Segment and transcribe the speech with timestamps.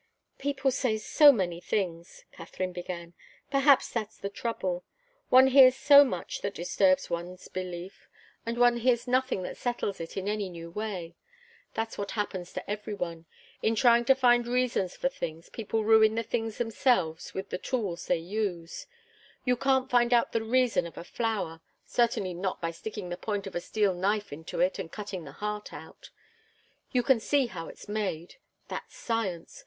[0.39, 3.13] "People say so many things," Katharine began.
[3.51, 4.83] "Perhaps that's the trouble.
[5.29, 8.09] One hears so much that disturbs one's belief,
[8.43, 11.13] and one hears nothing that settles it in any new way.
[11.75, 13.27] That's what happens to every one.
[13.61, 18.07] In trying to find reasons for things, people ruin the things themselves with the tools
[18.07, 18.87] they use.
[19.45, 23.45] You can't find out the reason of a flower certainly not by sticking the point
[23.45, 26.09] of a steel knife into it and cutting the heart out.
[26.91, 28.37] You can see how it's made
[28.67, 29.59] that's science.